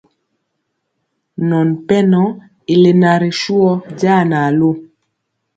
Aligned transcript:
Nɔn 1.47 1.67
pɛnɔ 1.87 2.21
i 2.73 2.75
lena 2.83 3.11
ri 3.21 3.29
suhɔ 3.41 3.71
jaa 3.99 4.21
na 4.29 4.39
lu. 4.59 4.69